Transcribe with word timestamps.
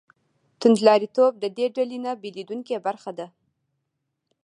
توندلاریتوب 0.59 1.31
د 1.39 1.45
دې 1.57 1.65
ډلې 1.75 1.97
نه 2.05 2.11
بېلېدونکې 2.21 2.77
برخه 2.85 3.11
ده. 3.17 3.27